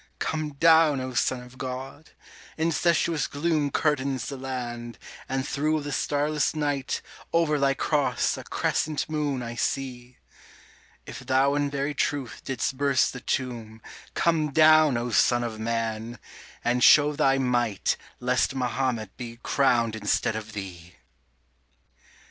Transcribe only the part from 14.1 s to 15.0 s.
Come down,